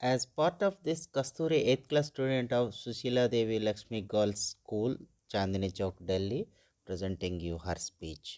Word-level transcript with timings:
As 0.00 0.26
part 0.26 0.62
of 0.62 0.76
this 0.82 1.06
kasturi 1.06 1.58
8th 1.74 1.88
class 1.90 2.08
student 2.08 2.52
of 2.52 2.72
sushila 2.78 3.30
devi 3.34 3.58
lakshmi 3.66 4.00
girls 4.14 4.40
school 4.54 4.96
chandni 5.34 5.70
chowk 5.78 5.94
delhi 6.10 6.40
presenting 6.88 7.36
you 7.46 7.58
her 7.66 7.78
speech 7.88 8.28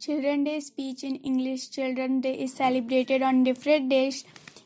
Children 0.00 0.44
Day 0.44 0.60
speech 0.60 1.04
in 1.04 1.16
English 1.16 1.68
Children 1.72 2.22
Day 2.22 2.32
is 2.44 2.54
celebrated 2.54 3.20
on 3.20 3.44
different 3.44 3.90
days 3.90 4.24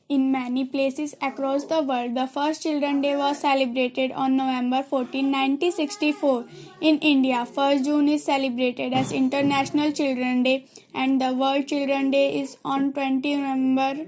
in 0.09 0.31
many 0.31 0.65
places 0.65 1.17
across 1.21 1.65
the 1.65 1.83
world. 1.83 2.15
The 2.15 2.29
first 2.29 2.63
Children 2.63 3.01
Day 3.01 3.17
was 3.17 3.41
celebrated 3.41 4.13
on 4.13 4.37
November 4.37 4.85
14, 4.85 5.33
1964 5.33 6.45
in 6.81 6.99
India. 6.99 7.45
1st 7.57 7.85
June 7.85 8.09
is 8.11 8.25
celebrated 8.25 8.93
as 8.93 9.11
International 9.11 9.91
Children 9.91 10.45
Day 10.45 10.67
and 10.95 11.21
the 11.21 11.33
World 11.33 11.67
Children 11.67 12.13
Day 12.13 12.41
is 12.41 12.57
on 12.65 12.93
20 12.93 13.35
November 13.35 14.07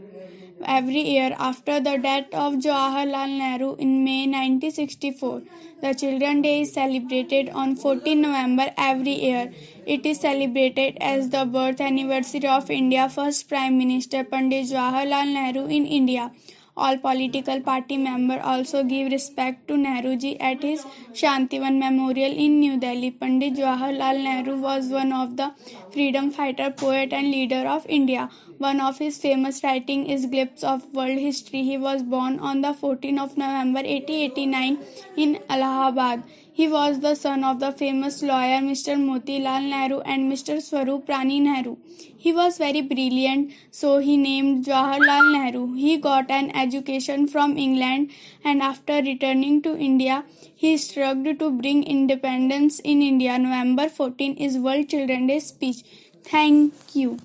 every 0.64 1.00
year 1.00 1.34
after 1.38 1.80
the 1.80 1.96
death 1.98 2.32
of 2.32 2.54
Jawaharlal 2.54 3.36
Nehru 3.38 3.74
in 3.76 4.04
May 4.04 4.26
1964. 4.26 5.42
The 5.82 5.94
Children's 5.94 6.42
Day 6.42 6.60
is 6.62 6.72
celebrated 6.72 7.50
on 7.50 7.76
14 7.76 8.20
November 8.20 8.72
every 8.76 9.14
year. 9.24 9.52
It 9.86 10.06
is 10.06 10.20
celebrated 10.20 10.96
as 11.00 11.30
the 11.30 11.44
birth 11.44 11.80
anniversary 11.80 12.46
of 12.46 12.70
India's 12.70 13.14
first 13.14 13.48
Prime 13.48 13.76
Minister 13.78 14.24
Pandit 14.24 14.66
Jawaharlal 14.66 15.32
Nehru 15.32 15.66
in 15.66 15.86
India. 15.86 16.30
All 16.76 16.98
political 16.98 17.60
party 17.60 17.96
members 17.96 18.40
also 18.44 18.82
give 18.84 19.10
respect 19.10 19.66
to 19.68 19.74
Nehruji 19.74 20.36
at 20.38 20.62
his 20.62 20.84
Shantivan 21.14 21.78
Memorial 21.78 22.32
in 22.32 22.60
New 22.60 22.78
Delhi. 22.78 23.10
Pandit 23.10 23.54
Jawaharlal 23.54 24.22
Nehru 24.22 24.56
was 24.60 24.88
one 24.88 25.12
of 25.12 25.36
the 25.38 25.54
freedom 25.90 26.30
fighter, 26.30 26.70
poet 26.70 27.14
and 27.14 27.30
leader 27.30 27.66
of 27.66 27.86
India. 27.88 28.28
One 28.58 28.80
of 28.80 28.98
his 28.98 29.16
famous 29.18 29.62
writing 29.64 30.06
is 30.06 30.26
Glimpse 30.26 30.62
of 30.64 30.84
World 30.94 31.18
History. 31.18 31.62
He 31.62 31.78
was 31.78 32.02
born 32.02 32.38
on 32.40 32.60
the 32.60 32.74
14th 32.74 33.22
of 33.24 33.36
November 33.38 33.80
1889 33.80 34.78
in 35.16 35.38
Allahabad. 35.48 36.22
He 36.56 36.66
was 36.68 37.00
the 37.00 37.14
son 37.14 37.44
of 37.44 37.60
the 37.60 37.70
famous 37.70 38.22
lawyer 38.22 38.60
Mr. 38.66 38.94
Motilal 38.98 39.64
Nehru 39.70 40.00
and 40.12 40.32
Mr. 40.32 40.54
Swarup 40.62 41.06
Rani 41.06 41.38
Nehru. 41.38 41.76
He 42.16 42.32
was 42.32 42.56
very 42.56 42.80
brilliant, 42.80 43.52
so 43.70 43.98
he 43.98 44.16
named 44.16 44.64
Jawaharlal 44.64 45.28
Nehru. 45.34 45.74
He 45.74 45.98
got 45.98 46.30
an 46.30 46.50
education 46.56 47.28
from 47.28 47.58
England 47.58 48.10
and 48.42 48.62
after 48.62 49.02
returning 49.02 49.60
to 49.62 49.76
India, 49.76 50.24
he 50.54 50.78
struggled 50.78 51.38
to 51.40 51.50
bring 51.50 51.84
independence 51.84 52.80
in 52.80 53.02
India. 53.02 53.38
November 53.38 53.90
14 53.90 54.38
is 54.38 54.56
World 54.56 54.88
Children 54.88 55.26
Day 55.26 55.40
speech. 55.40 55.84
Thank 56.24 56.72
you. 56.94 57.18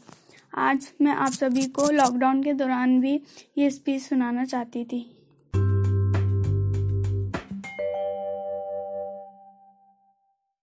आज 0.59 0.91
मैं 1.01 1.11
आप 1.15 1.31
सभी 1.31 1.65
को 1.75 1.89
lockdown 1.91 2.43
के 2.43 2.53
दौरान 2.53 2.99
भी 3.01 3.19
ये 3.57 3.69
speech 3.71 4.01
सुनाना 4.01 4.45
चाहती 4.45 4.83
थी 4.85 5.01